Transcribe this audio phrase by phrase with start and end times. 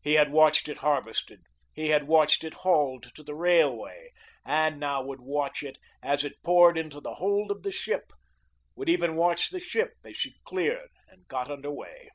[0.00, 1.40] He had watched it harvested,
[1.72, 4.10] he had watched it hauled to the railway,
[4.44, 8.12] and now would watch it as it poured into the hold of the ship,
[8.74, 12.08] would even watch the ship as she cleared and got under way.